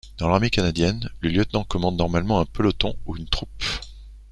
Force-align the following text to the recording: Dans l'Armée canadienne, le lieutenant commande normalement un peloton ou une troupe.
Dans 0.17 0.29
l'Armée 0.31 0.49
canadienne, 0.49 1.07
le 1.19 1.29
lieutenant 1.29 1.63
commande 1.63 1.95
normalement 1.95 2.39
un 2.39 2.45
peloton 2.45 2.95
ou 3.05 3.17
une 3.17 3.27
troupe. 3.29 3.61